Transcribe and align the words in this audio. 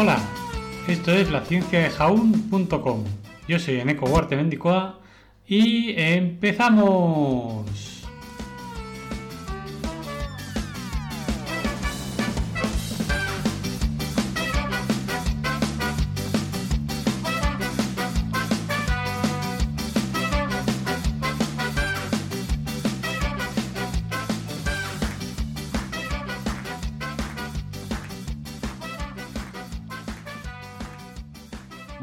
Hola, 0.00 0.16
esto 0.86 1.10
es 1.10 1.28
la 1.28 1.44
ciencia 1.44 1.80
de 1.80 1.90
jaun.com. 1.90 3.02
Yo 3.48 3.58
soy 3.58 3.80
Eneco 3.80 4.06
Huarte 4.06 4.36
Mendicoa 4.36 5.00
y 5.44 5.92
empezamos. 6.00 7.87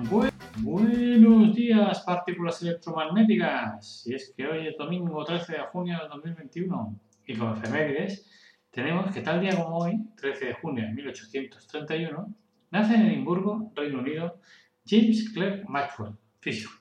Bu- 0.09 0.29
Buenos 0.59 1.53
días, 1.55 2.01
partículas 2.05 2.61
electromagnéticas. 2.61 4.03
Y 4.07 4.13
es 4.15 4.33
que 4.35 4.47
hoy 4.47 4.67
es 4.67 4.77
domingo 4.77 5.23
13 5.23 5.53
de 5.53 5.59
junio 5.71 5.97
de 6.01 6.07
2021 6.07 6.99
y 7.27 7.35
con 7.35 7.57
efemérides 7.57 8.25
tenemos 8.71 9.13
que 9.13 9.21
tal 9.21 9.41
día 9.41 9.55
como 9.55 9.77
hoy, 9.79 9.99
13 10.17 10.45
de 10.45 10.53
junio 10.55 10.85
de 10.85 10.93
1831, 10.93 12.35
nace 12.71 12.95
en 12.95 13.01
Edimburgo, 13.07 13.71
Reino 13.75 13.99
Unido, 13.99 14.39
James 14.85 15.29
Clerk 15.33 15.67
Maxwell, 15.67 16.13
físico. 16.39 16.71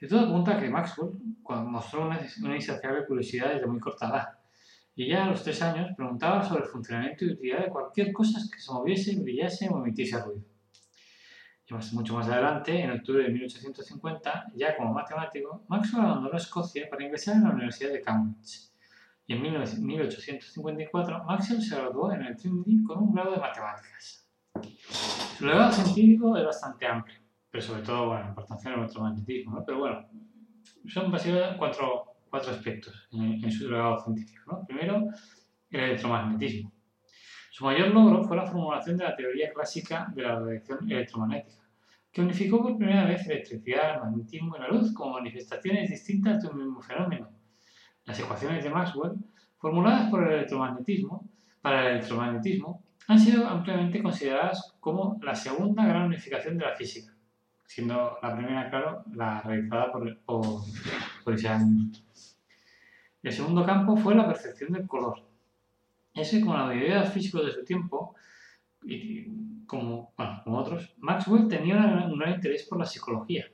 De 0.00 0.08
todo 0.08 0.20
apunta 0.28 0.58
que 0.60 0.68
Maxwell 0.68 1.10
mostró 1.66 2.06
una, 2.06 2.20
una 2.42 2.56
insaciable 2.56 3.06
curiosidad 3.06 3.54
desde 3.54 3.66
muy 3.66 3.80
corta 3.80 4.08
edad 4.08 4.28
y 4.94 5.08
ya 5.08 5.24
a 5.24 5.28
los 5.30 5.42
tres 5.42 5.60
años 5.62 5.90
preguntaba 5.96 6.42
sobre 6.42 6.64
el 6.64 6.68
funcionamiento 6.70 7.24
y 7.24 7.32
utilidad 7.32 7.64
de 7.64 7.70
cualquier 7.70 8.12
cosa 8.12 8.38
que 8.52 8.60
se 8.60 8.72
moviese, 8.72 9.16
brillase 9.20 9.68
o 9.70 9.78
emitiese 9.78 10.20
ruido. 10.22 10.42
Más- 11.72 11.92
mucho 11.92 12.14
más 12.14 12.28
adelante, 12.28 12.78
en 12.82 12.90
octubre 12.90 13.22
de 13.24 13.30
1850, 13.30 14.52
ya 14.54 14.76
como 14.76 14.92
matemático, 14.92 15.64
Maxwell 15.68 16.04
abandonó 16.04 16.36
Escocia 16.36 16.88
para 16.90 17.04
ingresar 17.04 17.36
en 17.36 17.44
la 17.44 17.50
Universidad 17.50 17.92
de 17.92 18.02
Cambridge. 18.02 18.70
Y 19.26 19.32
en 19.34 19.42
19- 19.42 19.78
1854, 19.78 21.24
Maxwell 21.24 21.62
se 21.62 21.76
graduó 21.76 22.12
en 22.12 22.22
el 22.22 22.36
Trinity 22.36 22.82
con 22.84 22.98
un 22.98 23.14
grado 23.14 23.30
de 23.32 23.38
matemáticas. 23.38 24.28
Su 25.38 25.46
legado 25.46 25.72
científico 25.72 26.36
es 26.36 26.44
bastante 26.44 26.86
amplio, 26.86 27.18
pero 27.50 27.62
sobre 27.62 27.82
todo, 27.82 28.08
bueno, 28.08 28.28
importancia 28.28 28.70
del 28.70 28.80
electromagnetismo, 28.80 29.54
¿no? 29.54 29.64
Pero 29.64 29.78
bueno, 29.78 30.08
son 30.88 31.10
básicamente 31.10 31.56
cuatro, 31.56 32.04
cuatro 32.28 32.50
aspectos 32.50 33.08
en, 33.12 33.42
en 33.42 33.50
su 33.50 33.70
legado 33.70 33.98
científico, 33.98 34.42
¿no? 34.52 34.66
Primero, 34.66 35.06
el 35.70 35.80
electromagnetismo. 35.80 36.70
Su 37.50 37.64
mayor 37.64 37.88
logro 37.88 38.24
fue 38.24 38.36
la 38.36 38.46
formulación 38.46 38.96
de 38.96 39.04
la 39.04 39.14
teoría 39.16 39.52
clásica 39.52 40.10
de 40.14 40.22
la 40.22 40.38
radiación 40.38 40.90
electromagnética, 40.90 41.61
que 42.12 42.20
unificó 42.20 42.62
por 42.62 42.76
primera 42.76 43.06
vez 43.06 43.26
electricidad, 43.26 43.94
el 43.94 44.00
magnetismo 44.02 44.56
y 44.56 44.60
la 44.60 44.68
luz 44.68 44.92
como 44.92 45.14
manifestaciones 45.14 45.88
distintas 45.88 46.42
de 46.42 46.48
un 46.48 46.58
mismo 46.58 46.82
fenómeno. 46.82 47.30
Las 48.04 48.20
ecuaciones 48.20 48.62
de 48.62 48.70
Maxwell, 48.70 49.12
formuladas 49.56 50.10
por 50.10 50.24
el 50.24 50.34
electromagnetismo, 50.34 51.26
para 51.62 51.80
el 51.86 51.96
electromagnetismo, 51.96 52.82
han 53.08 53.18
sido 53.18 53.48
ampliamente 53.48 54.02
consideradas 54.02 54.74
como 54.80 55.18
la 55.22 55.34
segunda 55.34 55.86
gran 55.86 56.02
unificación 56.02 56.58
de 56.58 56.66
la 56.66 56.74
física, 56.74 57.14
siendo 57.66 58.18
la 58.22 58.36
primera, 58.36 58.68
claro, 58.68 59.04
la 59.14 59.40
realizada 59.40 59.90
por, 59.90 60.18
por, 60.20 60.42
por. 61.24 61.34
El 63.22 63.32
segundo 63.32 63.64
campo 63.64 63.96
fue 63.96 64.14
la 64.14 64.26
percepción 64.26 64.72
del 64.72 64.86
color. 64.86 65.22
Ese, 66.12 66.40
como 66.40 66.56
la 66.56 66.66
mayoría 66.66 66.96
de 66.96 67.00
los 67.00 67.12
físicos 67.12 67.46
de 67.46 67.52
su 67.52 67.64
tiempo, 67.64 68.14
y 68.84 69.64
como, 69.66 70.12
bueno, 70.16 70.40
como 70.44 70.58
otros, 70.58 70.94
Maxwell 70.98 71.48
tenía 71.48 71.76
un 72.10 72.18
gran 72.18 72.34
interés 72.34 72.66
por 72.68 72.78
la 72.78 72.84
psicología 72.86 73.46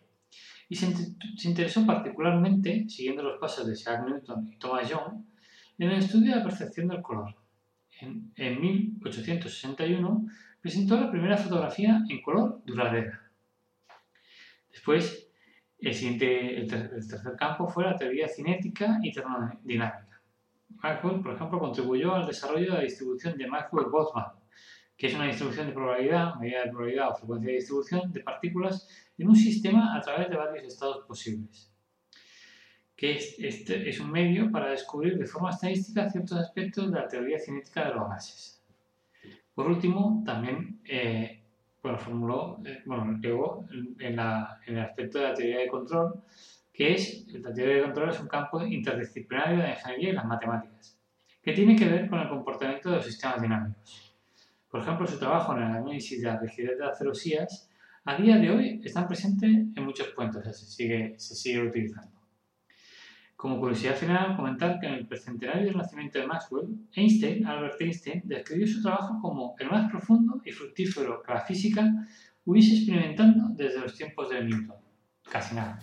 y 0.68 0.74
se, 0.74 0.92
se 0.94 1.48
interesó 1.48 1.86
particularmente, 1.86 2.88
siguiendo 2.88 3.22
los 3.22 3.38
pasos 3.38 3.66
de 3.66 3.72
Isaac 3.72 4.04
Newton 4.06 4.48
y 4.48 4.58
Thomas 4.58 4.88
Young, 4.88 5.24
en 5.78 5.90
el 5.90 5.98
estudio 6.00 6.32
de 6.32 6.38
la 6.38 6.44
percepción 6.44 6.88
del 6.88 7.00
color. 7.02 7.34
En, 8.00 8.32
en 8.36 8.60
1861 8.60 10.26
presentó 10.60 11.00
la 11.00 11.10
primera 11.10 11.36
fotografía 11.36 12.02
en 12.08 12.20
color 12.20 12.62
duradera. 12.66 13.30
Después, 14.70 15.30
el, 15.80 15.94
siguiente, 15.94 16.58
el, 16.60 16.68
ter- 16.68 16.92
el 16.94 17.08
tercer 17.08 17.36
campo 17.36 17.68
fue 17.68 17.84
la 17.84 17.96
teoría 17.96 18.28
cinética 18.28 18.98
y 19.02 19.12
termodinámica. 19.12 20.20
Maxwell, 20.82 21.20
por 21.20 21.34
ejemplo, 21.34 21.58
contribuyó 21.58 22.14
al 22.14 22.26
desarrollo 22.26 22.66
de 22.72 22.78
la 22.78 22.80
distribución 22.84 23.36
de 23.38 23.46
Maxwell-Boltzmann, 23.48 24.32
que 24.98 25.06
es 25.06 25.14
una 25.14 25.26
distribución 25.26 25.68
de 25.68 25.72
probabilidad, 25.72 26.34
medida 26.34 26.64
de 26.64 26.70
probabilidad 26.70 27.10
o 27.10 27.14
frecuencia 27.14 27.50
de 27.50 27.56
distribución 27.56 28.12
de 28.12 28.20
partículas 28.20 28.88
en 29.16 29.28
un 29.28 29.36
sistema 29.36 29.96
a 29.96 30.00
través 30.00 30.28
de 30.28 30.36
varios 30.36 30.64
estados 30.64 31.06
posibles. 31.06 31.72
Que 32.96 33.16
es, 33.16 33.36
este 33.38 33.88
es 33.88 34.00
un 34.00 34.10
medio 34.10 34.50
para 34.50 34.70
descubrir 34.70 35.16
de 35.16 35.24
forma 35.24 35.50
estadística 35.50 36.10
ciertos 36.10 36.36
aspectos 36.36 36.90
de 36.90 36.98
la 36.98 37.06
teoría 37.06 37.38
cinética 37.38 37.86
de 37.86 37.94
los 37.94 38.08
gases. 38.08 38.60
Por 39.54 39.68
último, 39.68 40.24
también 40.26 40.80
eh, 40.84 41.44
bueno, 41.80 41.98
formuló, 41.98 42.60
eh, 42.64 42.82
bueno, 42.84 43.18
llegó 43.20 43.66
en, 43.70 43.96
en 44.00 44.18
el 44.76 44.80
aspecto 44.80 45.20
de 45.20 45.28
la 45.28 45.34
teoría 45.34 45.60
de 45.60 45.68
control, 45.68 46.24
que 46.72 46.94
es, 46.94 47.24
la 47.34 47.52
teoría 47.52 47.76
de 47.76 47.82
control 47.82 48.10
es 48.10 48.20
un 48.20 48.26
campo 48.26 48.64
interdisciplinario 48.64 49.58
de 49.58 49.62
la 49.62 49.70
ingeniería 49.70 50.10
y 50.10 50.12
las 50.14 50.24
matemáticas, 50.24 50.98
que 51.40 51.52
tiene 51.52 51.76
que 51.76 51.88
ver 51.88 52.08
con 52.08 52.18
el 52.18 52.28
comportamiento 52.28 52.90
de 52.90 52.96
los 52.96 53.04
sistemas 53.04 53.40
dinámicos. 53.40 54.07
Por 54.70 54.82
ejemplo, 54.82 55.06
su 55.06 55.18
trabajo 55.18 55.56
en 55.56 55.62
el 55.62 55.68
análisis 55.68 56.20
de 56.20 56.26
la 56.28 56.38
rigidez 56.38 56.78
de 56.78 56.84
las 56.84 56.98
celosías, 56.98 57.70
a 58.04 58.16
día 58.16 58.36
de 58.36 58.50
hoy 58.50 58.80
están 58.84 59.06
presentes 59.06 59.50
en 59.50 59.84
muchos 59.84 60.08
puentes, 60.08 60.40
o 60.40 60.44
sea, 60.44 60.52
se 60.52 60.66
sigue, 60.66 61.14
se 61.18 61.34
sigue 61.34 61.62
utilizando. 61.62 62.18
Como 63.36 63.60
curiosidad 63.60 63.94
final, 63.94 64.34
comentar 64.36 64.80
que 64.80 64.86
en 64.86 64.94
el 64.94 65.06
precentenario 65.06 65.66
del 65.66 65.76
nacimiento 65.76 66.18
de 66.18 66.26
Maxwell, 66.26 66.74
Einstein, 66.92 67.46
Albert 67.46 67.80
Einstein, 67.80 68.22
describió 68.24 68.66
su 68.66 68.82
trabajo 68.82 69.18
como 69.22 69.54
el 69.58 69.70
más 69.70 69.90
profundo 69.90 70.40
y 70.44 70.50
fructífero 70.50 71.22
que 71.22 71.32
la 71.32 71.40
física 71.40 71.88
hubiese 72.44 72.76
experimentando 72.76 73.48
desde 73.54 73.80
los 73.80 73.94
tiempos 73.94 74.30
de 74.30 74.42
Newton. 74.42 74.76
Casi 75.30 75.54
nada. 75.54 75.78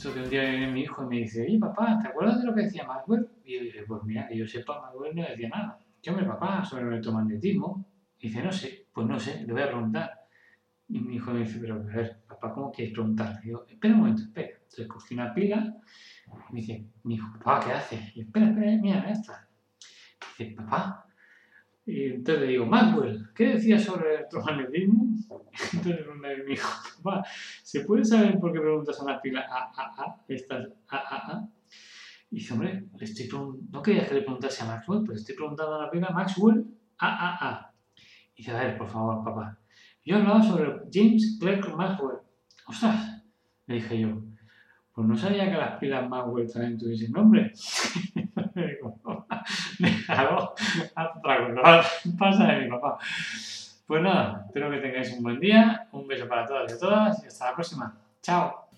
Esto 0.00 0.14
que 0.14 0.20
un 0.20 0.30
día 0.30 0.48
viene 0.48 0.72
mi 0.72 0.80
hijo 0.80 1.04
y 1.04 1.06
me 1.08 1.16
dice, 1.16 1.42
oye 1.42 1.58
papá, 1.58 1.98
¿te 2.00 2.08
acuerdas 2.08 2.40
de 2.40 2.46
lo 2.46 2.54
que 2.54 2.62
decía 2.62 2.86
Maxwell? 2.86 3.28
Y 3.44 3.54
yo 3.54 3.60
dije, 3.64 3.82
pues 3.86 4.02
mira, 4.04 4.26
que 4.26 4.34
yo 4.34 4.46
sepa, 4.48 4.80
Maxwell 4.80 5.14
no 5.14 5.28
decía 5.28 5.50
nada. 5.50 5.78
¿Qué 6.00 6.08
hombre, 6.08 6.24
papá, 6.24 6.64
sobre 6.64 6.84
el 6.84 6.88
electromagnetismo? 6.88 7.84
Y 8.18 8.28
dice, 8.28 8.42
no 8.42 8.50
sé, 8.50 8.86
pues 8.94 9.06
no 9.06 9.20
sé, 9.20 9.44
le 9.46 9.52
voy 9.52 9.60
a 9.60 9.66
preguntar. 9.66 10.10
Y 10.88 11.00
mi 11.00 11.16
hijo 11.16 11.32
me 11.32 11.40
dice, 11.40 11.58
pero 11.60 11.74
a 11.74 11.78
ver, 11.80 12.22
papá, 12.26 12.50
¿cómo 12.54 12.72
quieres 12.72 12.94
preguntar? 12.94 13.40
Y 13.42 13.48
digo, 13.48 13.66
espera 13.68 13.92
un 13.92 14.00
momento, 14.00 14.22
espera. 14.22 14.48
Entonces 14.54 14.86
cogí 14.88 15.12
una 15.12 15.34
pila 15.34 15.76
y 16.48 16.52
me 16.54 16.60
dice, 16.62 16.86
mi 17.02 17.16
hijo, 17.16 17.30
papá, 17.34 17.66
¿qué 17.66 17.72
haces? 17.74 18.16
Y 18.16 18.20
yo, 18.20 18.22
espera, 18.22 18.48
espera, 18.48 18.78
mira, 18.80 19.04
ya 19.04 19.12
está. 19.12 19.48
Dice, 20.38 20.54
papá, 20.56 21.04
Y 21.90 22.04
entonces 22.04 22.42
le 22.42 22.50
digo, 22.52 22.66
Maxwell, 22.66 23.28
¿qué 23.34 23.46
decías 23.48 23.82
sobre 23.82 24.10
el 24.10 24.14
electromagnetismo? 24.18 25.06
Entonces 25.72 26.06
me 26.20 26.36
dijo, 26.44 26.68
papá, 27.02 27.26
¿se 27.64 27.80
puede 27.80 28.04
saber 28.04 28.38
por 28.38 28.52
qué 28.52 28.60
preguntas 28.60 29.00
a 29.00 29.04
las 29.04 29.20
pilas 29.20 29.44
A, 29.50 29.72
A, 29.76 30.02
A, 30.02 30.24
estas 30.28 30.68
A, 30.86 30.96
A, 30.96 31.32
A? 31.32 31.48
Y 32.30 32.36
dice, 32.36 32.52
hombre, 32.52 32.84
le 32.96 33.04
estoy 33.04 33.28
no 33.72 33.82
querías 33.82 34.08
que 34.08 34.14
le 34.14 34.22
preguntase 34.22 34.62
a 34.62 34.66
Maxwell, 34.66 35.02
pero 35.04 35.18
estoy 35.18 35.34
preguntando 35.34 35.74
a 35.74 35.82
la 35.82 35.90
pila 35.90 36.10
Maxwell 36.10 36.64
A, 36.98 37.08
A, 37.08 37.48
A. 37.50 37.74
Y 38.36 38.42
dice, 38.42 38.52
a 38.52 38.62
ver, 38.62 38.78
por 38.78 38.88
favor, 38.88 39.24
papá. 39.24 39.58
Yo 40.04 40.14
hablaba 40.14 40.40
sobre 40.44 40.82
James 40.92 41.38
Clerk 41.40 41.74
Maxwell. 41.76 42.18
¡Ostras! 42.68 43.20
Le 43.66 43.74
dije 43.74 43.98
yo, 43.98 44.22
pues 44.94 45.08
no 45.08 45.16
sabía 45.16 45.50
que 45.50 45.56
las 45.56 45.76
pilas 45.80 46.08
Maxwell 46.08 46.52
también 46.52 46.78
tuviesen 46.78 47.10
nombre. 47.10 47.52
Déjalo, 50.08 50.54
pasa 52.18 52.44
de 52.44 52.60
mi 52.60 52.70
papá. 52.70 52.98
Pues 53.86 54.02
nada, 54.02 54.44
espero 54.46 54.70
que 54.70 54.78
tengáis 54.78 55.12
un 55.12 55.22
buen 55.22 55.40
día, 55.40 55.88
un 55.92 56.06
beso 56.06 56.28
para 56.28 56.46
todas 56.46 56.72
y 56.72 56.78
todas 56.78 57.24
y 57.24 57.26
hasta 57.26 57.46
la 57.46 57.54
próxima. 57.54 57.94
Chao. 58.22 58.69